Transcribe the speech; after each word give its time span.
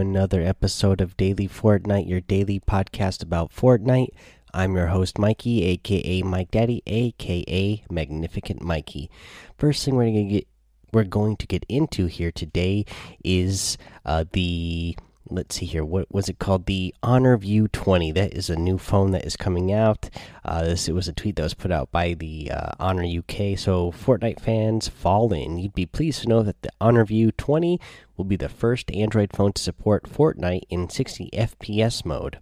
Another 0.00 0.40
episode 0.40 1.02
of 1.02 1.14
Daily 1.18 1.46
Fortnite, 1.46 2.08
your 2.08 2.22
daily 2.22 2.58
podcast 2.58 3.22
about 3.22 3.52
Fortnite. 3.52 4.08
I'm 4.54 4.74
your 4.74 4.86
host, 4.86 5.18
Mikey, 5.18 5.62
aka 5.64 6.22
Mike 6.22 6.50
Daddy, 6.50 6.82
aka 6.86 7.84
Magnificent 7.90 8.62
Mikey. 8.62 9.10
First 9.58 9.84
thing 9.84 9.96
we're 9.96 10.06
gonna 10.06 10.24
get 10.24 10.48
we're 10.90 11.04
going 11.04 11.36
to 11.36 11.46
get 11.46 11.66
into 11.68 12.06
here 12.06 12.32
today 12.32 12.86
is 13.22 13.76
uh, 14.06 14.24
the 14.32 14.96
let's 15.28 15.56
see 15.56 15.66
here. 15.66 15.84
What 15.84 16.12
was 16.12 16.28
it 16.28 16.38
called? 16.38 16.66
The 16.66 16.94
honor 17.02 17.36
view 17.36 17.68
20 17.68 18.12
that 18.12 18.34
is 18.34 18.50
a 18.50 18.56
new 18.56 18.78
phone 18.78 19.10
that 19.12 19.24
is 19.24 19.36
coming 19.36 19.72
out. 19.72 20.10
Uh, 20.44 20.64
this 20.64 20.88
it 20.88 20.92
was 20.92 21.08
a 21.08 21.12
tweet 21.12 21.36
that 21.36 21.42
was 21.42 21.54
put 21.54 21.70
out 21.70 21.90
by 21.90 22.14
the 22.14 22.50
uh, 22.50 22.70
honor 22.78 23.04
uk 23.18 23.58
so 23.58 23.92
fortnite 23.92 24.40
fans 24.40 24.88
fall 24.88 25.32
in. 25.32 25.58
You'd 25.58 25.74
be 25.74 25.86
pleased 25.86 26.22
to 26.22 26.28
know 26.28 26.42
that 26.42 26.62
the 26.62 26.70
honor 26.80 27.04
view 27.04 27.32
20 27.32 27.80
will 28.16 28.24
be 28.24 28.36
the 28.36 28.48
first 28.48 28.90
android 28.92 29.32
phone 29.34 29.52
to 29.52 29.62
support 29.62 30.04
fortnite 30.04 30.62
in 30.68 30.88
60 30.88 31.30
fps 31.32 32.04
mode. 32.04 32.38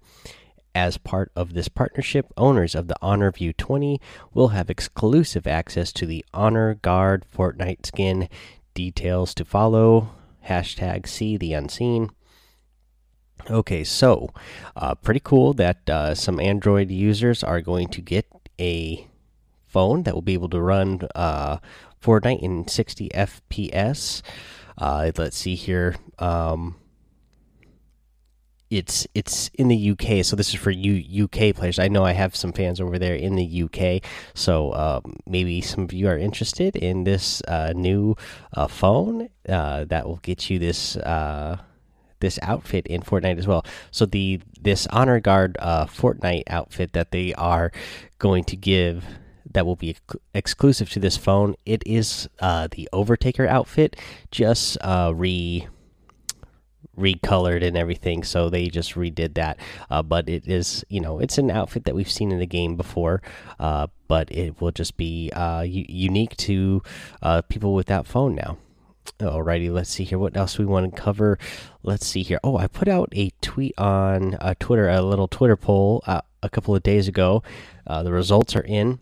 As 0.74 0.96
part 0.96 1.32
of 1.34 1.54
this 1.54 1.66
partnership, 1.66 2.32
owners 2.36 2.76
of 2.76 2.86
the 2.86 2.94
Honor 3.02 3.32
View 3.32 3.52
20 3.52 4.00
will 4.32 4.48
have 4.48 4.70
exclusive 4.70 5.44
access 5.44 5.92
to 5.94 6.06
the 6.06 6.24
Honor 6.32 6.74
Guard 6.74 7.24
Fortnite 7.36 7.84
skin. 7.84 8.28
Details 8.74 9.34
to 9.34 9.44
follow. 9.44 10.10
Hashtag 10.46 11.08
see 11.08 11.36
the 11.36 11.52
unseen. 11.52 12.10
Okay, 13.50 13.82
so 13.82 14.28
uh, 14.76 14.94
pretty 14.94 15.20
cool 15.20 15.54
that 15.54 15.88
uh, 15.88 16.14
some 16.14 16.38
Android 16.38 16.90
users 16.90 17.42
are 17.42 17.62
going 17.62 17.88
to 17.88 18.02
get 18.02 18.26
a 18.60 19.06
phone 19.66 20.02
that 20.02 20.14
will 20.14 20.22
be 20.22 20.34
able 20.34 20.50
to 20.50 20.60
run 20.60 21.00
uh, 21.14 21.58
Fortnite 22.02 22.42
in 22.42 22.68
60 22.68 23.08
FPS. 23.10 24.22
Uh, 24.76 25.10
let's 25.16 25.36
see 25.36 25.54
here. 25.54 25.96
Um, 26.18 26.76
it's 28.70 29.06
it's 29.14 29.48
in 29.54 29.68
the 29.68 29.90
UK, 29.92 30.22
so 30.22 30.36
this 30.36 30.50
is 30.50 30.54
for 30.56 30.70
you 30.70 31.24
UK 31.24 31.54
players. 31.54 31.78
I 31.78 31.88
know 31.88 32.04
I 32.04 32.12
have 32.12 32.36
some 32.36 32.52
fans 32.52 32.82
over 32.82 32.98
there 32.98 33.14
in 33.14 33.34
the 33.34 33.62
UK, 33.62 34.04
so 34.34 34.74
um, 34.74 35.16
maybe 35.26 35.62
some 35.62 35.84
of 35.84 35.94
you 35.94 36.06
are 36.06 36.18
interested 36.18 36.76
in 36.76 37.04
this 37.04 37.40
uh, 37.48 37.72
new 37.74 38.14
uh, 38.52 38.66
phone 38.66 39.30
that 39.46 40.06
will 40.06 40.20
get 40.22 40.50
you 40.50 40.58
this 40.58 40.98
this 42.20 42.38
outfit 42.42 42.86
in 42.86 43.02
Fortnite 43.02 43.38
as 43.38 43.46
well. 43.46 43.64
So 43.90 44.06
the 44.06 44.40
this 44.60 44.86
Honor 44.88 45.20
Guard 45.20 45.56
uh, 45.60 45.86
Fortnite 45.86 46.44
outfit 46.48 46.92
that 46.92 47.10
they 47.10 47.34
are 47.34 47.72
going 48.18 48.44
to 48.44 48.56
give 48.56 49.04
that 49.50 49.64
will 49.64 49.76
be 49.76 49.90
ex 49.90 50.16
exclusive 50.34 50.90
to 50.90 51.00
this 51.00 51.16
phone. 51.16 51.54
It 51.64 51.82
is 51.86 52.28
uh, 52.40 52.68
the 52.70 52.88
Overtaker 52.92 53.46
outfit, 53.46 53.96
just 54.30 54.78
uh, 54.80 55.12
re 55.14 55.66
recolored 56.98 57.62
and 57.62 57.76
everything. 57.76 58.24
So 58.24 58.50
they 58.50 58.68
just 58.68 58.94
redid 58.94 59.34
that. 59.34 59.58
Uh, 59.90 60.02
but 60.02 60.28
it 60.28 60.48
is 60.48 60.84
you 60.88 61.00
know 61.00 61.18
it's 61.18 61.38
an 61.38 61.50
outfit 61.50 61.84
that 61.84 61.94
we've 61.94 62.10
seen 62.10 62.32
in 62.32 62.38
the 62.38 62.46
game 62.46 62.76
before. 62.76 63.22
Uh, 63.58 63.86
but 64.08 64.30
it 64.32 64.60
will 64.60 64.72
just 64.72 64.96
be 64.96 65.30
uh, 65.32 65.62
unique 65.62 66.36
to 66.38 66.82
uh, 67.22 67.42
people 67.42 67.74
with 67.74 67.86
that 67.86 68.06
phone 68.06 68.34
now. 68.34 68.58
Alrighty, 69.18 69.72
let's 69.72 69.90
see 69.90 70.04
here. 70.04 70.18
What 70.18 70.36
else 70.36 70.58
we 70.58 70.64
want 70.64 70.94
to 70.94 71.00
cover? 71.00 71.38
Let's 71.82 72.06
see 72.06 72.22
here. 72.22 72.38
Oh, 72.44 72.56
I 72.56 72.66
put 72.66 72.88
out 72.88 73.08
a 73.12 73.30
tweet 73.40 73.74
on 73.78 74.34
uh, 74.34 74.54
Twitter, 74.58 74.88
a 74.88 75.02
little 75.02 75.28
Twitter 75.28 75.56
poll 75.56 76.02
uh, 76.06 76.20
a 76.42 76.48
couple 76.48 76.74
of 76.74 76.82
days 76.82 77.08
ago. 77.08 77.42
Uh, 77.86 78.02
the 78.02 78.12
results 78.12 78.54
are 78.54 78.64
in. 78.64 79.00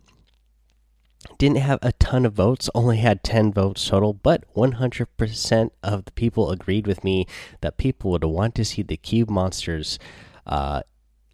Didn't 1.38 1.58
have 1.58 1.78
a 1.82 1.92
ton 1.92 2.24
of 2.24 2.32
votes, 2.34 2.70
only 2.74 2.98
had 2.98 3.22
10 3.22 3.52
votes 3.52 3.86
total, 3.86 4.14
but 4.14 4.44
100% 4.54 5.70
of 5.82 6.04
the 6.04 6.12
people 6.12 6.50
agreed 6.50 6.86
with 6.86 7.04
me 7.04 7.26
that 7.60 7.76
people 7.76 8.10
would 8.12 8.24
want 8.24 8.54
to 8.54 8.64
see 8.64 8.82
the 8.82 8.96
cube 8.96 9.28
monsters 9.28 9.98
uh, 10.46 10.82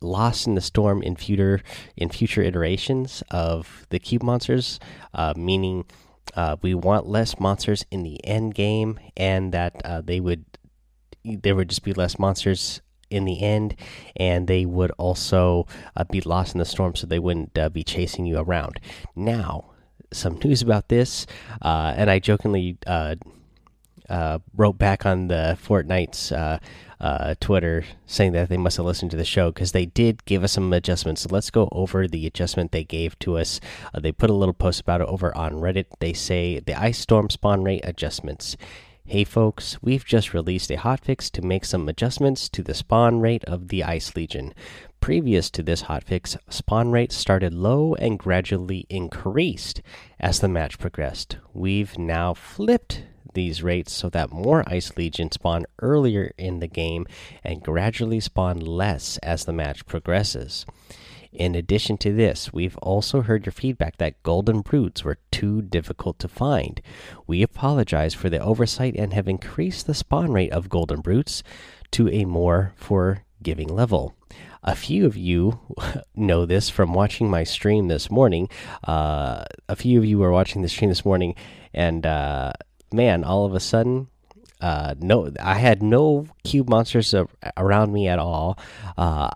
lost 0.00 0.47
in 0.47 0.54
the 0.54 0.60
storm 0.60 1.02
in 1.02 1.14
future 1.14 1.60
in 1.97 2.08
future 2.08 2.42
iterations 2.42 3.22
of 3.30 3.86
the 3.91 3.98
cube 3.98 4.22
monsters, 4.22 4.80
uh, 5.14 5.34
meaning 5.36 5.84
uh, 6.34 6.56
we 6.62 6.75
want 6.75 7.06
less 7.06 7.38
monsters 7.38 7.84
in 7.91 8.03
the 8.03 8.25
end 8.25 8.55
game, 8.55 8.99
and 9.16 9.53
that 9.53 9.81
uh, 9.84 10.00
they 10.00 10.21
would 10.21 10.44
there 11.25 11.55
would 11.55 11.69
just 11.69 11.84
be 11.84 11.93
less 11.93 12.19
monsters 12.19 12.81
in 13.10 13.25
the 13.25 13.43
end, 13.43 13.77
and 14.16 14.49
they 14.49 14.65
would 14.65 14.91
also 14.93 15.66
uh, 15.94 16.05
be 16.05 16.21
lost 16.21 16.55
in 16.55 16.59
the 16.59 16.65
storm, 16.65 16.94
so 16.94 17.06
they 17.06 17.19
wouldn't 17.19 17.56
uh, 17.56 17.69
be 17.69 17.84
chasing 17.84 18.27
you 18.27 18.38
around. 18.38 18.81
Now, 19.15 19.72
some 20.12 20.38
news 20.44 20.62
about 20.62 20.88
this, 20.88 21.27
uh, 21.60 21.94
and 21.97 22.10
I 22.10 22.19
jokingly 22.19 22.78
uh, 22.87 23.16
wrote 24.56 24.78
back 24.78 25.06
on 25.06 25.28
the 25.28 25.56
Fortnite's 25.62 26.33
uh, 27.02 27.34
Twitter 27.40 27.84
saying 28.06 28.32
that 28.32 28.48
they 28.48 28.56
must 28.56 28.76
have 28.78 28.86
listened 28.86 29.10
to 29.10 29.16
the 29.16 29.24
show 29.24 29.50
because 29.50 29.72
they 29.72 29.86
did 29.86 30.24
give 30.24 30.44
us 30.44 30.52
some 30.52 30.72
adjustments. 30.72 31.22
So 31.22 31.28
let's 31.30 31.50
go 31.50 31.68
over 31.72 32.06
the 32.06 32.26
adjustment 32.26 32.70
they 32.70 32.84
gave 32.84 33.18
to 33.18 33.36
us. 33.36 33.60
Uh, 33.92 34.00
they 34.00 34.12
put 34.12 34.30
a 34.30 34.34
little 34.34 34.54
post 34.54 34.80
about 34.80 35.00
it 35.00 35.08
over 35.08 35.36
on 35.36 35.54
Reddit. 35.54 35.86
They 35.98 36.12
say 36.12 36.60
the 36.60 36.80
ice 36.80 36.98
storm 36.98 37.28
spawn 37.28 37.64
rate 37.64 37.82
adjustments. 37.84 38.56
Hey 39.04 39.24
folks, 39.24 39.82
we've 39.82 40.04
just 40.04 40.32
released 40.32 40.70
a 40.70 40.76
hotfix 40.76 41.28
to 41.32 41.42
make 41.42 41.64
some 41.64 41.88
adjustments 41.88 42.48
to 42.50 42.62
the 42.62 42.72
spawn 42.72 43.18
rate 43.18 43.44
of 43.46 43.66
the 43.66 43.82
Ice 43.82 44.14
Legion. 44.14 44.54
Previous 45.00 45.50
to 45.50 45.62
this 45.64 45.82
hotfix, 45.82 46.36
spawn 46.48 46.92
rate 46.92 47.10
started 47.10 47.52
low 47.52 47.94
and 47.96 48.16
gradually 48.16 48.86
increased 48.88 49.82
as 50.20 50.38
the 50.38 50.48
match 50.48 50.78
progressed. 50.78 51.36
We've 51.52 51.98
now 51.98 52.32
flipped 52.32 53.02
these 53.34 53.62
rates 53.62 53.93
so 53.93 54.09
that 54.10 54.32
more 54.32 54.65
Ice 54.66 54.97
Legion 54.97 55.31
spawn 55.31 55.65
earlier 55.81 56.32
in 56.38 56.60
the 56.60 56.66
game 56.66 57.06
and 57.43 57.62
gradually 57.62 58.20
spawn 58.20 58.59
less 58.60 59.19
as 59.19 59.44
the 59.44 59.53
match 59.53 59.87
progresses. 59.87 60.66
In 61.32 61.54
addition 61.54 61.97
to 61.98 62.12
this, 62.12 62.53
we've 62.53 62.76
also 62.78 63.22
heard 63.22 63.47
your 63.47 63.54
feedback 63.54 63.97
that 63.97 64.22
golden 64.22 64.60
brutes 64.60 65.03
were 65.03 65.16
too 65.31 65.62
difficult 65.62 66.19
to 66.19 66.28
find. 66.28 66.82
We 67.26 67.42
apologize 67.42 68.12
for 68.12 68.28
the 68.28 68.38
oversight 68.38 68.94
and 68.97 69.15
have 69.15 69.28
increased 69.28 69.87
the 69.87 69.94
spawn 69.94 70.32
rate 70.32 70.53
of 70.53 70.69
golden 70.69 71.00
brutes 71.00 71.42
to 71.92 72.10
a 72.10 72.26
more 72.26 72.75
forgiving 72.76 73.69
level. 73.69 74.15
A 74.62 74.76
few 74.76 75.06
of 75.06 75.16
you 75.16 75.59
know 76.15 76.44
this 76.44 76.69
from 76.69 76.92
watching 76.92 77.31
my 77.31 77.44
stream 77.44 77.88
this 77.88 78.10
morning. 78.10 78.50
Uh, 78.84 79.44
a 79.71 79.76
few 79.76 79.98
of 79.98 80.04
you 80.04 80.19
were 80.19 80.31
watching 80.32 80.60
the 80.60 80.69
stream 80.69 80.91
this 80.91 81.04
morning, 81.04 81.34
and 81.72 82.04
uh, 82.04 82.53
man, 82.92 83.25
all 83.25 83.44
of 83.44 83.54
a 83.54 83.60
sudden, 83.60 84.08
uh, 84.60 84.94
no, 85.00 85.32
I 85.41 85.54
had 85.54 85.82
no 85.82 86.26
cube 86.44 86.69
monsters 86.69 87.14
around 87.56 87.92
me 87.92 88.08
at 88.08 88.19
all. 88.19 88.58
Uh, 88.97 89.30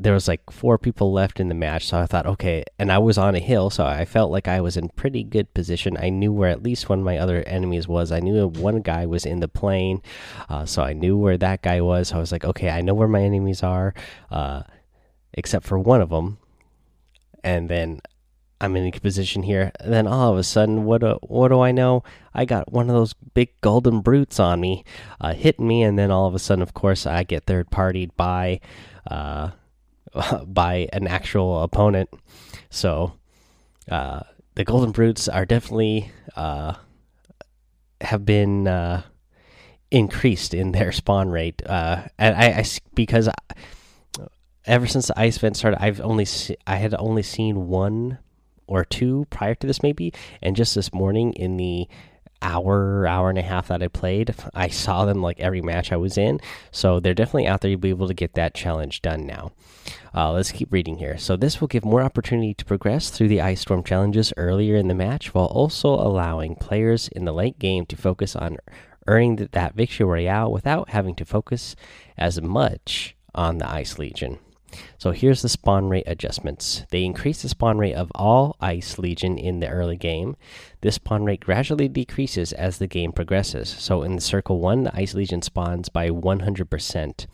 there 0.00 0.12
was 0.12 0.28
like 0.28 0.48
four 0.50 0.78
people 0.78 1.12
left 1.12 1.40
in 1.40 1.48
the 1.48 1.54
match, 1.54 1.86
so 1.86 1.98
I 1.98 2.06
thought, 2.06 2.26
okay, 2.26 2.64
and 2.78 2.92
I 2.92 2.98
was 2.98 3.18
on 3.18 3.34
a 3.34 3.40
hill, 3.40 3.70
so 3.70 3.84
I 3.84 4.04
felt 4.04 4.30
like 4.30 4.46
I 4.46 4.60
was 4.60 4.76
in 4.76 4.90
pretty 4.90 5.24
good 5.24 5.52
position. 5.54 5.96
I 5.98 6.10
knew 6.10 6.32
where 6.32 6.50
at 6.50 6.62
least 6.62 6.88
one 6.88 7.00
of 7.00 7.04
my 7.04 7.18
other 7.18 7.42
enemies 7.46 7.88
was. 7.88 8.12
I 8.12 8.20
knew 8.20 8.46
one 8.46 8.80
guy 8.80 9.06
was 9.06 9.26
in 9.26 9.40
the 9.40 9.48
plane, 9.48 10.02
uh, 10.48 10.66
so 10.66 10.82
I 10.82 10.92
knew 10.92 11.16
where 11.16 11.36
that 11.38 11.62
guy 11.62 11.80
was. 11.80 12.08
So 12.08 12.16
I 12.16 12.20
was 12.20 12.30
like, 12.30 12.44
okay, 12.44 12.70
I 12.70 12.80
know 12.80 12.94
where 12.94 13.08
my 13.08 13.22
enemies 13.22 13.62
are, 13.62 13.92
uh, 14.30 14.62
except 15.32 15.66
for 15.66 15.78
one 15.78 16.00
of 16.00 16.10
them. 16.10 16.38
And 17.42 17.68
then 17.68 18.00
I'm 18.60 18.76
in 18.76 18.92
a 18.92 19.00
position 19.00 19.42
here. 19.42 19.70
And 19.78 19.92
then 19.92 20.06
all 20.06 20.32
of 20.32 20.38
a 20.38 20.42
sudden, 20.42 20.84
what 20.84 21.02
do, 21.02 21.18
what 21.22 21.48
do 21.48 21.60
I 21.60 21.70
know? 21.70 22.02
I 22.34 22.44
got 22.44 22.72
one 22.72 22.88
of 22.88 22.94
those 22.94 23.14
big 23.34 23.50
golden 23.60 24.00
brutes 24.00 24.40
on 24.40 24.60
me, 24.60 24.84
uh, 25.20 25.34
hitting 25.34 25.66
me, 25.66 25.82
and 25.82 25.98
then 25.98 26.10
all 26.10 26.26
of 26.26 26.34
a 26.34 26.38
sudden, 26.38 26.62
of 26.62 26.74
course, 26.74 27.06
I 27.06 27.22
get 27.22 27.46
third 27.46 27.70
partied 27.70 28.10
by 28.16 28.60
uh, 29.08 29.50
by 30.46 30.88
an 30.92 31.06
actual 31.06 31.62
opponent. 31.62 32.10
So 32.70 33.14
uh, 33.90 34.20
the 34.54 34.64
golden 34.64 34.90
brutes 34.90 35.28
are 35.28 35.44
definitely 35.44 36.10
uh, 36.36 36.74
have 38.00 38.24
been 38.24 38.66
uh, 38.66 39.02
increased 39.90 40.52
in 40.52 40.72
their 40.72 40.92
spawn 40.92 41.30
rate, 41.30 41.62
uh, 41.66 42.04
and 42.18 42.36
I, 42.36 42.60
I 42.60 42.64
because. 42.94 43.28
Ever 44.64 44.86
since 44.86 45.06
the 45.06 45.18
ice 45.18 45.38
event 45.38 45.56
started, 45.56 45.82
I've 45.82 45.98
only 46.02 46.26
I 46.66 46.76
had 46.76 46.94
only 46.98 47.22
seen 47.22 47.68
one 47.68 48.18
or 48.68 48.84
two 48.84 49.26
prior 49.30 49.54
to 49.56 49.66
this, 49.66 49.82
maybe. 49.82 50.12
And 50.42 50.54
just 50.54 50.74
this 50.74 50.92
morning, 50.92 51.32
in 51.32 51.56
the 51.56 51.88
hour, 52.40 53.06
hour 53.06 53.30
and 53.30 53.38
a 53.38 53.42
half 53.42 53.68
that 53.68 53.82
I 53.82 53.88
played, 53.88 54.34
I 54.54 54.68
saw 54.68 55.04
them 55.04 55.20
like 55.22 55.40
every 55.40 55.60
match 55.60 55.90
I 55.90 55.96
was 55.96 56.16
in. 56.16 56.40
So 56.70 57.00
they're 57.00 57.14
definitely 57.14 57.46
out 57.46 57.60
there. 57.60 57.70
You'll 57.70 57.80
be 57.80 57.90
able 57.90 58.08
to 58.08 58.14
get 58.14 58.34
that 58.34 58.54
challenge 58.54 59.02
done 59.02 59.26
now. 59.26 59.52
Uh, 60.14 60.32
let's 60.32 60.52
keep 60.52 60.72
reading 60.72 60.98
here. 60.98 61.18
So 61.18 61.36
this 61.36 61.60
will 61.60 61.68
give 61.68 61.84
more 61.84 62.02
opportunity 62.02 62.54
to 62.54 62.64
progress 62.64 63.10
through 63.10 63.28
the 63.28 63.40
ice 63.40 63.62
storm 63.62 63.82
challenges 63.82 64.32
earlier 64.36 64.76
in 64.76 64.88
the 64.88 64.94
match, 64.94 65.34
while 65.34 65.46
also 65.46 65.88
allowing 65.88 66.54
players 66.54 67.08
in 67.08 67.24
the 67.24 67.32
late 67.32 67.58
game 67.58 67.86
to 67.86 67.96
focus 67.96 68.36
on 68.36 68.58
earning 69.06 69.36
that 69.36 69.74
victory 69.74 70.06
royale 70.06 70.52
without 70.52 70.90
having 70.90 71.14
to 71.16 71.24
focus 71.24 71.74
as 72.16 72.40
much 72.40 73.16
on 73.34 73.58
the 73.58 73.68
ice 73.68 73.98
legion. 73.98 74.38
So 74.98 75.12
here's 75.12 75.42
the 75.42 75.48
spawn 75.48 75.88
rate 75.88 76.04
adjustments. 76.06 76.84
They 76.90 77.04
increase 77.04 77.42
the 77.42 77.48
spawn 77.48 77.78
rate 77.78 77.94
of 77.94 78.10
all 78.14 78.56
Ice 78.60 78.98
Legion 78.98 79.38
in 79.38 79.60
the 79.60 79.68
early 79.68 79.96
game. 79.96 80.36
This 80.80 80.96
spawn 80.96 81.24
rate 81.24 81.40
gradually 81.40 81.88
decreases 81.88 82.52
as 82.52 82.78
the 82.78 82.86
game 82.86 83.12
progresses. 83.12 83.68
So 83.68 84.02
in 84.02 84.20
Circle 84.20 84.60
1, 84.60 84.84
the 84.84 84.96
Ice 84.96 85.14
Legion 85.14 85.42
spawns 85.42 85.88
by 85.88 86.10
100%. 86.10 87.26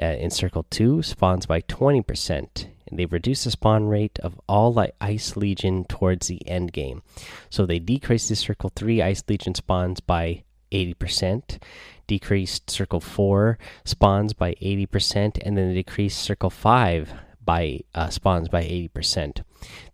Uh, 0.00 0.06
in 0.06 0.30
Circle 0.30 0.66
2, 0.70 1.02
spawns 1.02 1.46
by 1.46 1.60
20%. 1.62 2.66
And 2.86 2.98
they 2.98 3.06
reduce 3.06 3.44
the 3.44 3.50
spawn 3.50 3.86
rate 3.86 4.18
of 4.20 4.40
all 4.48 4.78
Ice 5.00 5.36
Legion 5.36 5.84
towards 5.84 6.28
the 6.28 6.46
end 6.46 6.72
game. 6.72 7.02
So 7.50 7.64
they 7.64 7.78
decrease 7.78 8.28
the 8.28 8.36
Circle 8.36 8.72
3 8.76 9.00
Ice 9.02 9.22
Legion 9.28 9.54
spawns 9.54 10.00
by 10.00 10.44
80% 10.72 11.58
decreased 12.06 12.70
circle 12.70 13.00
4 13.00 13.58
spawns 13.84 14.32
by 14.32 14.54
80%, 14.54 15.38
and 15.42 15.56
then 15.56 15.72
decreased 15.72 16.18
circle 16.18 16.50
5 16.50 17.14
by 17.44 17.80
uh, 17.94 18.08
spawns 18.10 18.48
by 18.48 18.62
80%. 18.62 19.42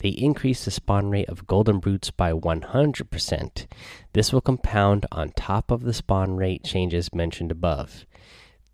They 0.01 0.11
increase 0.11 0.65
the 0.65 0.71
spawn 0.71 1.11
rate 1.11 1.29
of 1.29 1.47
golden 1.47 1.79
brutes 1.79 2.11
by 2.11 2.33
100%. 2.33 3.67
This 4.13 4.33
will 4.33 4.41
compound 4.41 5.07
on 5.13 5.31
top 5.31 5.71
of 5.71 5.83
the 5.83 5.93
spawn 5.93 6.37
rate 6.37 6.65
changes 6.65 7.15
mentioned 7.15 7.51
above. 7.51 8.05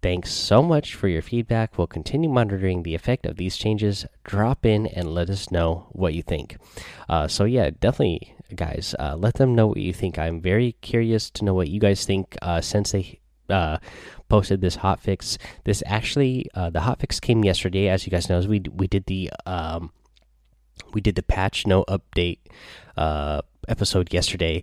Thanks 0.02 0.32
so 0.32 0.62
much 0.62 0.94
for 0.94 1.08
your 1.08 1.22
feedback. 1.22 1.78
We'll 1.78 1.86
continue 1.86 2.28
monitoring 2.28 2.82
the 2.82 2.94
effect 2.94 3.24
of 3.24 3.36
these 3.36 3.56
changes. 3.56 4.04
Drop 4.22 4.66
in 4.66 4.86
and 4.86 5.14
let 5.14 5.30
us 5.30 5.50
know 5.50 5.86
what 5.92 6.12
you 6.12 6.22
think. 6.22 6.58
Uh, 7.08 7.26
so, 7.26 7.44
yeah, 7.44 7.70
definitely, 7.80 8.33
guys, 8.54 8.94
uh, 8.98 9.16
let 9.16 9.34
them 9.34 9.54
know 9.54 9.66
what 9.68 9.78
you 9.78 9.92
think. 9.92 10.18
I'm 10.18 10.40
very 10.40 10.72
curious 10.80 11.30
to 11.30 11.44
know 11.44 11.54
what 11.54 11.68
you 11.68 11.80
guys 11.80 12.04
think 12.04 12.36
uh, 12.42 12.60
since 12.60 12.92
they 12.92 13.20
uh, 13.48 13.78
posted 14.28 14.60
this 14.60 14.76
hot 14.76 15.00
fix. 15.00 15.38
This 15.64 15.82
actually, 15.86 16.48
uh, 16.54 16.70
the 16.70 16.80
hot 16.80 17.00
fix 17.00 17.20
came 17.20 17.44
yesterday. 17.44 17.88
As 17.88 18.06
you 18.06 18.10
guys 18.10 18.28
know, 18.28 18.40
we 18.40 18.62
we 18.72 18.86
did 18.86 19.06
the 19.06 19.30
um, 19.46 19.92
we 20.92 21.00
did 21.00 21.14
the 21.14 21.22
patch 21.22 21.66
no 21.66 21.84
update 21.84 22.38
uh, 22.96 23.42
episode 23.68 24.12
yesterday. 24.12 24.62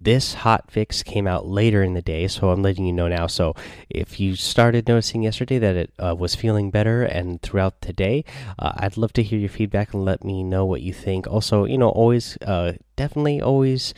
This 0.00 0.34
hot 0.34 0.70
fix 0.70 1.02
came 1.02 1.26
out 1.26 1.46
later 1.46 1.82
in 1.82 1.94
the 1.94 2.02
day, 2.02 2.28
so 2.28 2.50
I'm 2.50 2.62
letting 2.62 2.86
you 2.86 2.92
know 2.92 3.08
now. 3.08 3.26
So 3.26 3.54
if 3.90 4.20
you 4.20 4.36
started 4.36 4.86
noticing 4.86 5.24
yesterday 5.24 5.58
that 5.58 5.76
it 5.76 5.92
uh, 5.98 6.14
was 6.16 6.36
feeling 6.36 6.70
better 6.70 7.02
and 7.02 7.42
throughout 7.42 7.80
the 7.80 7.92
day, 7.92 8.24
uh, 8.58 8.72
I'd 8.76 8.96
love 8.96 9.12
to 9.14 9.22
hear 9.22 9.38
your 9.38 9.48
feedback 9.48 9.92
and 9.92 10.04
let 10.04 10.22
me 10.22 10.44
know 10.44 10.64
what 10.64 10.82
you 10.82 10.92
think. 10.92 11.26
Also, 11.26 11.64
you 11.64 11.78
know, 11.78 11.88
always, 11.88 12.38
uh, 12.42 12.74
definitely 12.94 13.40
always 13.40 13.92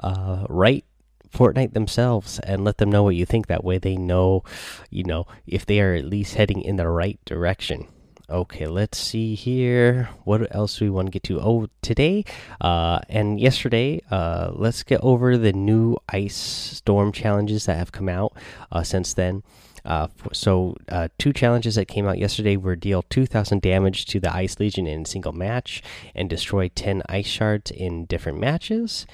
uh, 0.00 0.44
write 0.50 0.84
Fortnite 1.30 1.72
themselves 1.72 2.38
and 2.40 2.64
let 2.64 2.78
them 2.78 2.90
know 2.90 3.02
what 3.02 3.16
you 3.16 3.24
think. 3.26 3.46
That 3.46 3.64
way 3.64 3.78
they 3.78 3.96
know, 3.96 4.44
you 4.90 5.04
know, 5.04 5.26
if 5.46 5.64
they 5.64 5.80
are 5.80 5.94
at 5.94 6.04
least 6.04 6.34
heading 6.34 6.60
in 6.60 6.76
the 6.76 6.88
right 6.88 7.18
direction. 7.24 7.88
Okay, 8.28 8.66
let's 8.66 8.98
see 8.98 9.36
here. 9.36 10.08
What 10.24 10.52
else 10.52 10.78
do 10.78 10.84
we 10.84 10.90
want 10.90 11.06
to 11.06 11.12
get 11.12 11.22
to? 11.24 11.40
Oh, 11.40 11.68
today 11.80 12.24
uh, 12.60 12.98
and 13.08 13.38
yesterday, 13.38 14.02
uh, 14.10 14.50
let's 14.52 14.82
get 14.82 15.00
over 15.00 15.38
the 15.38 15.52
new 15.52 15.96
ice 16.08 16.34
storm 16.34 17.12
challenges 17.12 17.66
that 17.66 17.76
have 17.78 17.92
come 17.92 18.08
out 18.08 18.32
uh, 18.72 18.82
since 18.82 19.14
then. 19.14 19.44
Uh, 19.86 20.08
so, 20.32 20.76
uh, 20.88 21.08
two 21.18 21.32
challenges 21.32 21.76
that 21.76 21.86
came 21.86 22.06
out 22.06 22.18
yesterday 22.18 22.56
were 22.56 22.76
deal 22.76 23.02
2,000 23.08 23.62
damage 23.62 24.04
to 24.06 24.18
the 24.18 24.34
Ice 24.34 24.58
Legion 24.58 24.86
in 24.86 25.02
a 25.02 25.06
single 25.06 25.32
match 25.32 25.82
and 26.14 26.28
destroy 26.28 26.68
10 26.68 27.02
ice 27.08 27.26
shards 27.26 27.70
in 27.70 28.04
different 28.04 28.40
matches. 28.40 29.06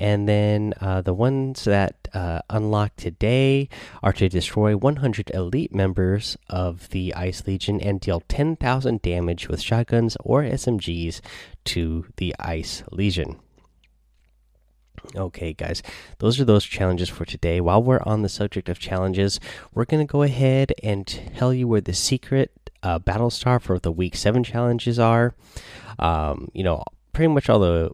And 0.00 0.26
then 0.26 0.72
uh, 0.80 1.02
the 1.02 1.12
ones 1.12 1.64
that 1.64 2.08
uh, 2.14 2.40
unlock 2.48 2.96
today 2.96 3.68
are 4.02 4.14
to 4.14 4.30
destroy 4.30 4.74
100 4.74 5.30
elite 5.34 5.74
members 5.74 6.38
of 6.48 6.88
the 6.88 7.14
Ice 7.14 7.46
Legion 7.46 7.80
and 7.82 8.00
deal 8.00 8.22
10,000 8.26 9.02
damage 9.02 9.48
with 9.48 9.60
shotguns 9.60 10.16
or 10.24 10.42
SMGs 10.42 11.20
to 11.66 12.06
the 12.16 12.34
Ice 12.38 12.82
Legion. 12.90 13.40
Okay, 15.16 15.52
guys, 15.52 15.82
those 16.18 16.38
are 16.40 16.44
those 16.44 16.64
challenges 16.64 17.08
for 17.08 17.24
today. 17.24 17.60
While 17.60 17.82
we're 17.82 18.02
on 18.04 18.22
the 18.22 18.28
subject 18.28 18.68
of 18.68 18.78
challenges, 18.78 19.40
we're 19.74 19.84
going 19.84 20.06
to 20.06 20.10
go 20.10 20.22
ahead 20.22 20.72
and 20.82 21.06
tell 21.36 21.52
you 21.52 21.66
where 21.66 21.80
the 21.80 21.94
secret 21.94 22.70
uh, 22.82 22.98
battle 22.98 23.30
star 23.30 23.58
for 23.58 23.78
the 23.78 23.92
week 23.92 24.14
seven 24.14 24.44
challenges 24.44 24.98
are. 24.98 25.34
Um, 25.98 26.50
you 26.52 26.62
know, 26.64 26.84
pretty 27.12 27.32
much 27.32 27.48
all 27.48 27.60
the 27.60 27.90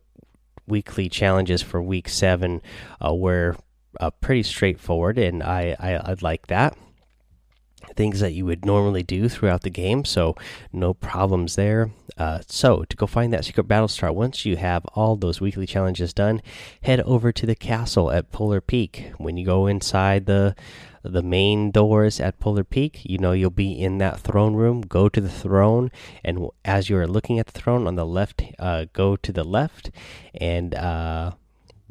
weekly 0.67 1.09
challenges 1.09 1.63
for 1.63 1.81
week 1.81 2.09
seven 2.09 2.61
uh, 3.05 3.15
were 3.15 3.57
uh, 4.01 4.11
pretty 4.11 4.43
straightforward, 4.43 5.19
and 5.19 5.43
I, 5.43 5.77
I 5.79 5.95
I 5.95 6.17
like 6.21 6.49
that. 6.49 6.77
Things 7.97 8.21
that 8.21 8.35
you 8.35 8.45
would 8.45 8.65
normally 8.65 9.03
do 9.03 9.29
throughout 9.29 9.63
the 9.63 9.71
game, 9.71 10.05
so 10.05 10.37
no 10.73 10.95
problems 10.95 11.57
there. 11.57 11.91
Uh, 12.17 12.41
so, 12.47 12.85
to 12.85 12.97
go 12.97 13.07
find 13.07 13.33
that 13.33 13.45
secret 13.45 13.65
battle 13.65 13.89
star, 13.89 14.13
once 14.13 14.45
you 14.45 14.57
have 14.57 14.85
all 14.95 15.17
those 15.17 15.41
weekly 15.41 15.67
challenges 15.67 16.13
done, 16.13 16.43
head 16.83 17.01
over 17.01 17.33
to 17.33 17.47
the 17.47 17.55
castle 17.55 18.11
at 18.11 18.31
Polar 18.31 18.61
Peak. 18.61 19.13
When 19.19 19.37
you 19.37 19.47
go 19.47 19.67
inside 19.67 20.27
the 20.27 20.55
the 21.09 21.23
main 21.23 21.71
doors 21.71 22.21
at 22.21 22.39
Polar 22.39 22.65
Peak. 22.65 23.01
You 23.05 23.19
know, 23.19 23.33
you'll 23.33 23.51
be 23.51 23.73
in 23.73 23.99
that 23.99 24.21
throne 24.21 24.55
room. 24.55 24.81
Go 24.83 25.09
to 25.09 25.21
the 25.21 25.29
throne, 25.29 25.91
and 26.25 26.49
as 26.65 26.91
you 26.91 26.97
are 26.99 27.07
looking 27.07 27.39
at 27.39 27.47
the 27.47 27.59
throne 27.59 27.87
on 27.87 27.95
the 27.95 28.07
left, 28.07 28.43
uh, 28.59 28.87
go 28.93 29.17
to 29.17 29.33
the 29.33 29.45
left, 29.45 29.91
and 30.35 30.75
uh, 30.75 31.33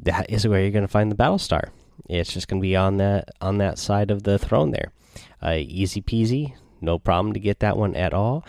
that 0.00 0.30
is 0.30 0.46
where 0.46 0.60
you're 0.60 0.70
going 0.70 0.82
to 0.82 0.88
find 0.88 1.10
the 1.10 1.16
battle 1.16 1.38
star. 1.38 1.70
It's 2.08 2.32
just 2.32 2.48
going 2.48 2.60
to 2.60 2.66
be 2.66 2.76
on 2.76 2.98
that 2.98 3.30
on 3.40 3.58
that 3.58 3.78
side 3.78 4.10
of 4.10 4.22
the 4.22 4.38
throne 4.38 4.70
there. 4.70 4.92
Uh, 5.42 5.56
easy 5.58 6.00
peasy, 6.00 6.54
no 6.80 6.98
problem 6.98 7.32
to 7.34 7.40
get 7.40 7.60
that 7.60 7.76
one 7.76 7.94
at 7.94 8.12
all. 8.12 8.44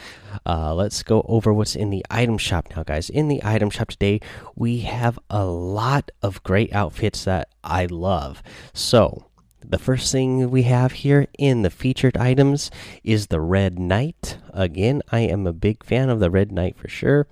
Uh, 0.45 0.73
let's 0.73 1.03
go 1.03 1.25
over 1.27 1.53
what's 1.53 1.75
in 1.75 1.89
the 1.89 2.05
item 2.09 2.37
shop 2.37 2.67
now, 2.75 2.83
guys. 2.83 3.09
In 3.09 3.27
the 3.27 3.41
item 3.43 3.69
shop 3.69 3.89
today, 3.89 4.19
we 4.55 4.79
have 4.79 5.17
a 5.29 5.45
lot 5.45 6.11
of 6.21 6.43
great 6.43 6.73
outfits 6.73 7.23
that 7.23 7.49
I 7.63 7.85
love. 7.85 8.43
So, 8.73 9.25
the 9.63 9.79
first 9.79 10.11
thing 10.11 10.49
we 10.49 10.63
have 10.63 10.93
here 10.93 11.27
in 11.37 11.61
the 11.61 11.69
featured 11.69 12.15
items 12.15 12.71
is 13.03 13.27
the 13.27 13.41
Red 13.41 13.79
Knight. 13.79 14.37
Again, 14.53 15.01
I 15.11 15.19
am 15.21 15.45
a 15.45 15.53
big 15.53 15.83
fan 15.83 16.09
of 16.09 16.19
the 16.19 16.29
Red 16.29 16.51
Knight 16.51 16.77
for 16.77 16.87
sure. 16.87 17.27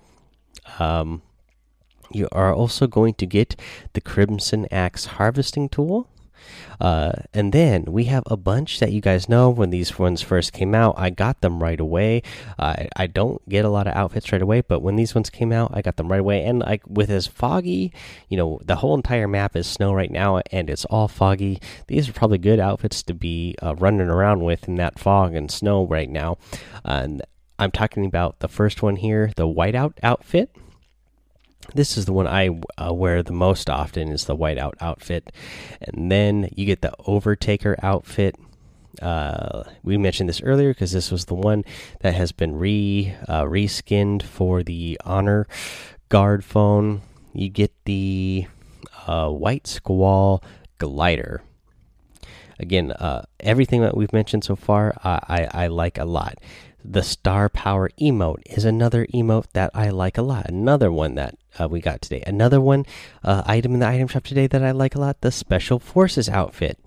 Um, 0.78 1.22
you 2.10 2.28
are 2.32 2.54
also 2.54 2.86
going 2.86 3.14
to 3.14 3.26
get 3.26 3.58
the 3.92 4.00
Crimson 4.00 4.66
Axe 4.70 5.06
harvesting 5.06 5.68
tool. 5.68 6.08
Uh, 6.80 7.12
and 7.32 7.52
then 7.52 7.84
we 7.84 8.04
have 8.04 8.22
a 8.26 8.36
bunch 8.36 8.80
that 8.80 8.92
you 8.92 9.00
guys 9.00 9.28
know 9.28 9.50
when 9.50 9.70
these 9.70 9.98
ones 9.98 10.22
first 10.22 10.52
came 10.52 10.74
out. 10.74 10.94
I 10.96 11.10
got 11.10 11.40
them 11.40 11.62
right 11.62 11.80
away. 11.80 12.22
Uh, 12.58 12.84
I 12.96 13.06
don't 13.06 13.46
get 13.48 13.64
a 13.64 13.68
lot 13.70 13.86
of 13.86 13.94
outfits 13.94 14.32
right 14.32 14.42
away, 14.42 14.60
but 14.60 14.80
when 14.80 14.96
these 14.96 15.14
ones 15.14 15.30
came 15.30 15.52
out, 15.52 15.70
I 15.74 15.82
got 15.82 15.96
them 15.96 16.10
right 16.10 16.20
away. 16.20 16.44
And 16.44 16.60
like 16.60 16.82
with 16.86 17.10
as 17.10 17.26
foggy, 17.26 17.92
you 18.28 18.36
know, 18.36 18.60
the 18.64 18.76
whole 18.76 18.94
entire 18.94 19.28
map 19.28 19.56
is 19.56 19.66
snow 19.66 19.92
right 19.92 20.10
now, 20.10 20.40
and 20.52 20.68
it's 20.68 20.84
all 20.86 21.08
foggy. 21.08 21.60
These 21.86 22.08
are 22.08 22.12
probably 22.12 22.38
good 22.38 22.60
outfits 22.60 23.02
to 23.04 23.14
be 23.14 23.54
uh, 23.62 23.74
running 23.76 24.08
around 24.08 24.44
with 24.44 24.68
in 24.68 24.76
that 24.76 24.98
fog 24.98 25.34
and 25.34 25.50
snow 25.50 25.86
right 25.86 26.10
now. 26.10 26.38
and 26.84 27.22
I'm 27.58 27.70
talking 27.70 28.04
about 28.04 28.40
the 28.40 28.48
first 28.48 28.82
one 28.82 28.96
here, 28.96 29.32
the 29.34 29.48
whiteout 29.48 29.94
outfit 30.02 30.54
this 31.74 31.96
is 31.96 32.04
the 32.06 32.12
one 32.12 32.26
I 32.26 32.50
uh, 32.78 32.92
wear 32.92 33.22
the 33.22 33.32
most 33.32 33.68
often 33.68 34.08
is 34.08 34.24
the 34.24 34.36
whiteout 34.36 34.74
outfit, 34.80 35.32
and 35.80 36.10
then 36.10 36.48
you 36.54 36.66
get 36.66 36.80
the 36.82 36.92
Overtaker 37.06 37.76
outfit. 37.82 38.36
Uh, 39.02 39.64
we 39.82 39.98
mentioned 39.98 40.28
this 40.28 40.40
earlier 40.42 40.72
because 40.72 40.92
this 40.92 41.10
was 41.10 41.26
the 41.26 41.34
one 41.34 41.64
that 42.00 42.14
has 42.14 42.32
been 42.32 42.56
re 42.56 43.14
uh, 43.28 43.42
reskinned 43.42 44.22
for 44.22 44.62
the 44.62 44.98
Honor 45.04 45.46
Guard 46.08 46.44
phone. 46.44 47.02
You 47.34 47.48
get 47.50 47.72
the 47.84 48.46
uh, 49.06 49.28
White 49.28 49.66
Squall 49.66 50.42
glider. 50.78 51.42
Again, 52.58 52.92
uh, 52.92 53.26
everything 53.40 53.82
that 53.82 53.94
we've 53.94 54.14
mentioned 54.14 54.44
so 54.44 54.56
far, 54.56 54.94
I, 55.04 55.46
I 55.52 55.66
like 55.66 55.98
a 55.98 56.06
lot. 56.06 56.38
The 56.88 57.02
Star 57.02 57.48
Power 57.48 57.90
emote 58.00 58.42
is 58.46 58.64
another 58.64 59.06
emote 59.06 59.46
that 59.54 59.72
I 59.74 59.90
like 59.90 60.16
a 60.16 60.22
lot. 60.22 60.48
Another 60.48 60.92
one 60.92 61.16
that 61.16 61.34
uh, 61.58 61.68
we 61.68 61.80
got 61.80 62.00
today. 62.00 62.22
Another 62.24 62.60
one 62.60 62.86
uh, 63.24 63.42
item 63.44 63.74
in 63.74 63.80
the 63.80 63.88
item 63.88 64.06
shop 64.06 64.22
today 64.22 64.46
that 64.46 64.62
I 64.62 64.70
like 64.70 64.94
a 64.94 65.00
lot 65.00 65.20
the 65.20 65.32
Special 65.32 65.80
Forces 65.80 66.28
outfit. 66.28 66.78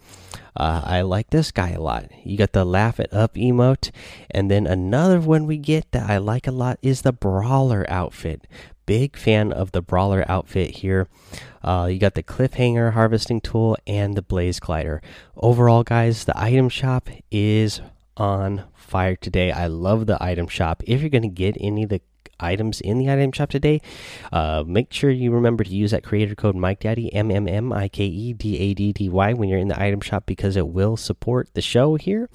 Uh, 0.56 0.82
I 0.86 1.02
like 1.02 1.32
this 1.32 1.52
guy 1.52 1.72
a 1.72 1.82
lot. 1.82 2.06
You 2.24 2.38
got 2.38 2.54
the 2.54 2.64
Laugh 2.64 2.98
It 3.00 3.14
Up 3.14 3.36
emote. 3.36 3.92
And 4.32 4.50
then 4.50 4.66
another 4.66 5.20
one 5.20 5.46
we 5.46 5.58
get 5.58 5.92
that 5.92 6.10
I 6.10 6.18
like 6.18 6.48
a 6.48 6.52
lot 6.52 6.80
is 6.82 7.02
the 7.02 7.12
Brawler 7.12 7.86
outfit. 7.90 8.48
Big 8.86 9.18
fan 9.18 9.52
of 9.52 9.74
the 9.74 9.82
Brawler 9.82 10.24
outfit 10.30 10.78
here. 10.78 11.10
Uh, 11.62 11.90
you 11.92 12.00
got 12.00 12.16
the 12.16 12.24
Cliffhanger 12.24 12.94
harvesting 12.94 13.42
tool 13.42 13.78
and 13.86 14.16
the 14.16 14.22
Blaze 14.22 14.62
glider. 14.62 15.02
Overall, 15.36 15.84
guys, 15.84 16.24
the 16.24 16.42
item 16.42 16.70
shop 16.70 17.10
is 17.30 17.82
on 18.20 18.66
fire 18.76 19.16
today. 19.16 19.52
I 19.52 19.68
love 19.68 20.06
the 20.06 20.22
item 20.22 20.48
shop. 20.48 20.84
If 20.86 21.02
you're 21.02 21.10
going 21.10 21.24
to 21.24 21.30
get 21.30 21.58
any 21.60 21.84
of 21.84 21.90
the 21.90 22.02
items 22.42 22.80
in 22.80 23.00
the 23.00 23.10
item 23.12 23.32
shop 23.32 23.50
today, 23.50 23.82
uh, 24.32 24.64
make 24.66 24.94
sure 24.94 25.10
you 25.10 25.32
remember 25.32 25.64
to 25.64 25.70
use 25.70 25.92
that 25.92 26.04
creator 26.04 26.36
code 26.36 26.56
Mike 26.56 26.82
Daddy 26.82 27.14
M 27.14 27.32
M 27.32 27.48
M 27.48 27.74
I 27.74 27.88
K 27.88 28.06
E 28.06 28.34
D 28.34 28.58
A 28.60 28.74
D 28.74 28.94
D 28.94 29.10
Y 29.10 29.34
when 29.34 29.50
you're 29.50 29.60
in 29.60 29.68
the 29.68 29.82
item 29.82 30.02
shop 30.02 30.26
because 30.26 30.56
it 30.56 30.68
will 30.68 30.96
support 30.98 31.50
the 31.54 31.62
show 31.62 31.96
here. 31.96 32.30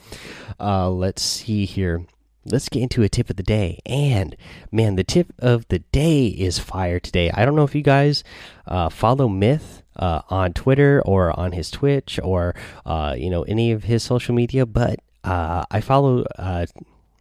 Uh, 0.59 0.91
let's 0.91 1.23
see 1.23 1.65
here. 1.65 2.07
let's 2.47 2.69
get 2.69 2.83
into 2.83 3.03
a 3.03 3.09
tip 3.09 3.31
of 3.31 3.37
the 3.37 3.43
day. 3.43 3.81
And 3.87 4.37
man, 4.71 4.97
the 4.97 5.05
tip 5.05 5.33
of 5.39 5.67
the 5.69 5.79
day 5.79 6.27
is 6.27 6.59
fire 6.59 7.01
today. 7.01 7.31
I 7.31 7.45
don't 7.45 7.57
know 7.57 7.65
if 7.65 7.75
you 7.75 7.83
guys 7.83 8.23
uh, 8.67 8.89
follow 8.89 9.29
Myth 9.29 9.83
uh, 9.97 10.23
on 10.29 10.53
Twitter 10.53 11.03
or 11.05 11.39
on 11.39 11.53
his 11.53 11.71
Twitch 11.71 12.19
or 12.23 12.55
uh, 12.85 13.15
you 13.17 13.31
know 13.31 13.43
any 13.45 13.73
of 13.73 13.85
his 13.85 14.03
social 14.03 14.35
media, 14.35 14.67
but 14.67 15.01
uh, 15.25 15.65
I 15.71 15.81
follow 15.81 16.25
uh, 16.39 16.67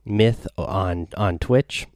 Myth 0.06 0.48
on 0.58 1.08
on 1.18 1.40
Twitch. 1.40 1.88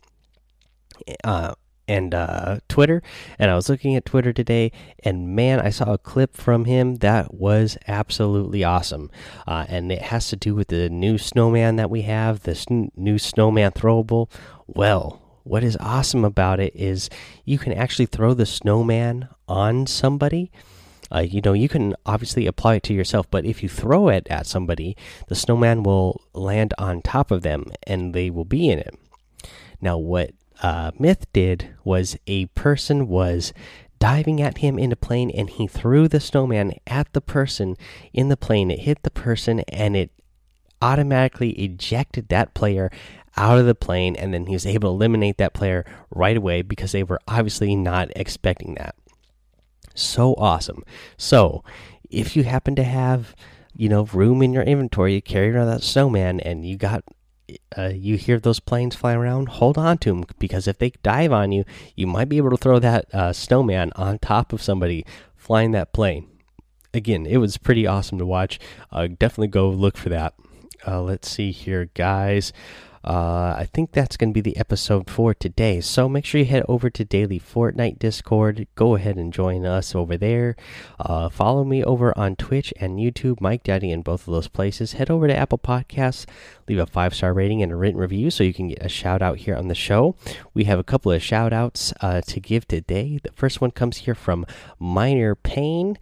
Uh, 1.23 1.53
and 1.87 2.13
uh, 2.13 2.59
Twitter. 2.67 3.01
And 3.39 3.49
I 3.49 3.55
was 3.55 3.69
looking 3.69 3.95
at 3.95 4.05
Twitter 4.05 4.33
today, 4.33 4.71
and 5.03 5.35
man, 5.35 5.59
I 5.59 5.69
saw 5.69 5.93
a 5.93 5.97
clip 5.97 6.35
from 6.35 6.65
him 6.65 6.95
that 6.95 7.33
was 7.33 7.77
absolutely 7.87 8.63
awesome. 8.63 9.09
Uh, 9.47 9.65
and 9.69 9.91
it 9.91 10.01
has 10.03 10.27
to 10.29 10.35
do 10.35 10.53
with 10.53 10.67
the 10.67 10.89
new 10.89 11.17
snowman 11.17 11.77
that 11.77 11.89
we 11.89 12.01
have, 12.03 12.43
this 12.43 12.65
new 12.69 13.17
snowman 13.17 13.71
throwable. 13.71 14.29
Well, 14.67 15.21
what 15.43 15.63
is 15.63 15.77
awesome 15.79 16.25
about 16.25 16.59
it 16.59 16.75
is 16.75 17.09
you 17.45 17.57
can 17.57 17.71
actually 17.71 18.07
throw 18.07 18.33
the 18.33 18.45
snowman 18.45 19.29
on 19.47 19.87
somebody. 19.87 20.51
Uh, 21.13 21.19
you 21.19 21.41
know, 21.41 21.53
you 21.53 21.69
can 21.69 21.95
obviously 22.05 22.47
apply 22.47 22.75
it 22.75 22.83
to 22.83 22.93
yourself, 22.93 23.29
but 23.29 23.45
if 23.45 23.63
you 23.63 23.69
throw 23.69 24.09
it 24.09 24.27
at 24.29 24.47
somebody, 24.47 24.95
the 25.27 25.35
snowman 25.35 25.83
will 25.83 26.21
land 26.33 26.73
on 26.77 27.01
top 27.01 27.31
of 27.31 27.41
them 27.41 27.65
and 27.83 28.13
they 28.13 28.29
will 28.29 28.45
be 28.45 28.69
in 28.69 28.79
it. 28.79 28.95
Now, 29.81 29.97
what 29.97 30.31
uh, 30.61 30.91
myth 30.97 31.25
did 31.33 31.75
was 31.83 32.17
a 32.25 32.47
person 32.47 33.07
was 33.07 33.53
diving 33.99 34.41
at 34.41 34.59
him 34.59 34.77
in 34.77 34.91
a 34.91 34.95
plane 34.95 35.31
and 35.31 35.49
he 35.49 35.67
threw 35.67 36.07
the 36.07 36.19
snowman 36.19 36.73
at 36.85 37.11
the 37.13 37.21
person 37.21 37.75
in 38.13 38.29
the 38.29 38.37
plane. 38.37 38.71
It 38.71 38.79
hit 38.79 39.03
the 39.03 39.11
person 39.11 39.61
and 39.61 39.95
it 39.95 40.11
automatically 40.81 41.51
ejected 41.51 42.29
that 42.29 42.53
player 42.53 42.91
out 43.35 43.59
of 43.59 43.65
the 43.65 43.75
plane 43.75 44.15
and 44.15 44.33
then 44.33 44.47
he 44.47 44.53
was 44.53 44.65
able 44.65 44.89
to 44.89 44.95
eliminate 44.95 45.37
that 45.37 45.53
player 45.53 45.85
right 46.09 46.37
away 46.37 46.61
because 46.61 46.91
they 46.91 47.03
were 47.03 47.19
obviously 47.27 47.75
not 47.75 48.09
expecting 48.15 48.75
that. 48.75 48.95
So 49.97 50.35
awesome. 50.35 50.83
So, 51.17 51.63
if 52.09 52.35
you 52.35 52.43
happen 52.43 52.75
to 52.75 52.83
have, 52.83 53.35
you 53.75 53.89
know, 53.89 54.03
room 54.05 54.41
in 54.41 54.53
your 54.53 54.63
inventory, 54.63 55.15
you 55.15 55.21
carry 55.21 55.53
around 55.53 55.67
that 55.67 55.83
snowman 55.83 56.39
and 56.39 56.65
you 56.65 56.77
got 56.77 57.03
uh, 57.77 57.91
you 57.93 58.17
hear 58.17 58.39
those 58.39 58.59
planes 58.59 58.95
fly 58.95 59.13
around, 59.13 59.47
hold 59.47 59.77
on 59.77 59.97
to 59.99 60.09
them 60.09 60.25
because 60.37 60.67
if 60.67 60.77
they 60.79 60.91
dive 61.01 61.31
on 61.31 61.51
you, 61.51 61.63
you 61.95 62.05
might 62.05 62.27
be 62.29 62.37
able 62.37 62.49
to 62.49 62.57
throw 62.57 62.79
that 62.79 63.13
uh, 63.13 63.31
snowman 63.31 63.91
on 63.95 64.19
top 64.19 64.51
of 64.51 64.61
somebody 64.61 65.05
flying 65.35 65.71
that 65.71 65.93
plane. 65.93 66.27
Again, 66.93 67.25
it 67.25 67.37
was 67.37 67.57
pretty 67.57 67.87
awesome 67.87 68.17
to 68.17 68.25
watch. 68.25 68.59
Uh, 68.91 69.07
definitely 69.07 69.47
go 69.47 69.69
look 69.69 69.97
for 69.97 70.09
that. 70.09 70.33
Uh, 70.85 71.01
let's 71.01 71.29
see 71.29 71.51
here, 71.51 71.89
guys. 71.93 72.51
Uh, 73.07 73.55
I 73.57 73.69
think 73.73 73.93
that's 73.93 74.17
going 74.17 74.31
to 74.31 74.33
be 74.33 74.41
the 74.41 74.57
episode 74.57 75.09
for 75.09 75.33
today. 75.33 75.79
So 75.79 76.09
make 76.09 76.25
sure 76.25 76.39
you 76.39 76.45
head 76.45 76.65
over 76.67 76.89
to 76.89 77.05
Daily 77.05 77.39
Fortnite 77.39 77.99
Discord. 77.99 78.67
Go 78.75 78.95
ahead 78.95 79.15
and 79.15 79.31
join 79.31 79.65
us 79.65 79.95
over 79.95 80.17
there. 80.17 80.57
Uh, 80.99 81.29
follow 81.29 81.63
me 81.63 81.81
over 81.85 82.15
on 82.17 82.35
Twitch 82.35 82.73
and 82.81 82.99
YouTube, 82.99 83.39
Mike 83.39 83.63
Daddy, 83.63 83.91
in 83.91 84.01
both 84.01 84.27
of 84.27 84.33
those 84.33 84.49
places. 84.49 84.93
Head 84.93 85.09
over 85.09 85.25
to 85.25 85.35
Apple 85.35 85.57
Podcasts, 85.57 86.25
leave 86.67 86.79
a 86.79 86.85
five 86.85 87.15
star 87.15 87.33
rating 87.33 87.63
and 87.63 87.71
a 87.71 87.77
written 87.77 87.97
review 87.97 88.29
so 88.29 88.43
you 88.43 88.53
can 88.53 88.67
get 88.67 88.83
a 88.83 88.89
shout 88.89 89.21
out 89.21 89.37
here 89.37 89.55
on 89.55 89.69
the 89.69 89.75
show. 89.75 90.13
We 90.53 90.65
have 90.65 90.77
a 90.77 90.83
couple 90.83 91.09
of 91.13 91.23
shout 91.23 91.53
outs 91.53 91.93
uh, 92.01 92.19
to 92.27 92.41
give 92.41 92.67
today. 92.67 93.21
The 93.23 93.31
first 93.31 93.61
one 93.61 93.71
comes 93.71 93.99
here 93.99 94.15
from 94.15 94.45
Minor 94.79 95.33
Pain 95.33 95.97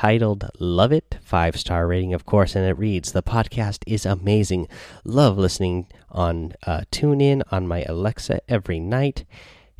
titled 0.00 0.48
Love 0.58 0.92
It, 0.92 1.18
five 1.22 1.60
star 1.60 1.86
rating, 1.86 2.14
of 2.14 2.24
course, 2.24 2.56
and 2.56 2.64
it 2.64 2.78
reads 2.78 3.12
The 3.12 3.22
podcast 3.22 3.82
is 3.86 4.06
amazing. 4.06 4.66
Love 5.04 5.36
listening 5.36 5.88
on 6.10 6.54
uh, 6.66 6.84
Tune 6.90 7.20
In 7.20 7.42
on 7.52 7.68
my 7.68 7.82
Alexa 7.82 8.40
every 8.48 8.80
night. 8.80 9.26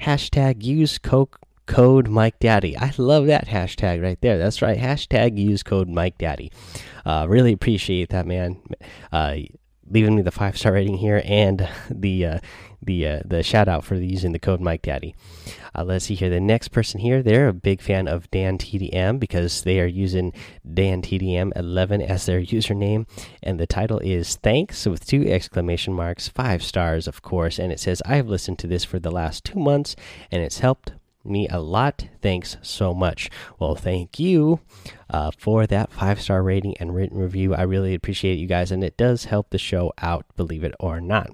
Hashtag 0.02 0.62
use 0.62 0.98
Coke 0.98 1.40
code 1.64 2.08
Mike 2.08 2.38
Daddy. 2.38 2.76
I 2.76 2.92
love 2.98 3.28
that 3.28 3.46
hashtag 3.46 4.02
right 4.02 4.20
there. 4.20 4.36
That's 4.36 4.60
right. 4.60 4.76
Hashtag 4.76 5.38
use 5.38 5.62
code 5.62 5.88
Mike 5.88 6.18
Daddy. 6.18 6.52
Uh, 7.06 7.24
really 7.26 7.54
appreciate 7.54 8.10
that, 8.10 8.26
man. 8.26 8.60
Uh, 9.10 9.36
leaving 9.90 10.14
me 10.14 10.23
the 10.23 10.30
five 10.30 10.56
star 10.56 10.73
rating 10.73 10.97
here 10.97 11.23
and 11.25 11.68
the 11.90 12.26
uh, 12.26 12.38
the 12.82 13.06
uh, 13.06 13.20
the 13.25 13.42
shout 13.42 13.68
out 13.68 13.85
for 13.85 13.94
using 13.97 14.32
the 14.32 14.38
code 14.38 14.61
Mike 14.61 14.82
Daddy. 14.82 15.14
Uh, 15.75 15.85
let's 15.85 16.06
see 16.06 16.14
here. 16.14 16.30
The 16.30 16.40
next 16.40 16.68
person 16.68 17.00
here, 17.00 17.23
they're 17.23 17.49
a 17.49 17.52
big 17.52 17.80
fan 17.80 18.09
of 18.09 18.30
Dan 18.30 18.59
TDM 18.59 19.20
because 19.20 19.62
they 19.62 19.80
are 19.80 19.87
using 19.87 20.32
Dan 20.73 21.02
TDM 21.02 21.52
11 21.54 22.02
as 22.02 22.26
their 22.26 22.40
username, 22.40 23.06
and 23.42 23.61
the 23.61 23.66
title 23.66 23.99
is 23.99 24.37
thanks 24.37 24.87
with 24.87 25.06
two 25.06 25.26
exclamation 25.28 25.92
marks, 25.92 26.28
five 26.28 26.62
stars, 26.62 27.06
of 27.06 27.23
course, 27.23 27.59
and 27.59 27.73
it 27.73 27.80
says 27.80 28.02
I 28.06 28.16
have 28.16 28.28
listened 28.28 28.59
to 28.61 28.66
this 28.66 28.85
for 28.85 28.99
the 28.99 29.11
last 29.11 29.44
two 29.44 29.59
months 29.59 29.94
and 30.30 30.42
it's 30.42 30.61
helped 30.61 30.92
me 31.24 31.48
a 31.48 31.60
lot. 31.60 32.08
Thanks 32.22 32.56
so 32.62 32.94
much. 32.94 33.30
Well, 33.58 33.74
thank 33.74 34.18
you 34.18 34.60
uh, 35.08 35.30
for 35.36 35.66
that 35.66 35.92
five 35.92 36.20
star 36.20 36.42
rating 36.42 36.76
and 36.78 36.94
written 36.94 37.18
review. 37.18 37.54
I 37.54 37.62
really 37.62 37.94
appreciate 37.94 38.38
you 38.38 38.46
guys, 38.46 38.70
and 38.72 38.82
it 38.82 38.96
does 38.96 39.26
help 39.26 39.50
the 39.50 39.58
show 39.58 39.92
out, 39.98 40.24
believe 40.36 40.64
it 40.64 40.74
or 40.80 41.00
not. 41.00 41.30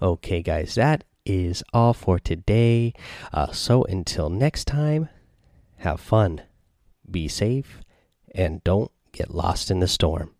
Okay, 0.00 0.42
guys, 0.42 0.74
that 0.76 1.04
is 1.26 1.62
all 1.72 1.92
for 1.92 2.18
today. 2.18 2.92
Uh, 3.32 3.50
so 3.52 3.84
until 3.84 4.30
next 4.30 4.66
time, 4.66 5.08
have 5.78 6.00
fun, 6.00 6.42
be 7.10 7.28
safe, 7.28 7.80
and 8.34 8.62
don't 8.64 8.90
get 9.12 9.34
lost 9.34 9.70
in 9.70 9.80
the 9.80 9.88
storm. 9.88 10.34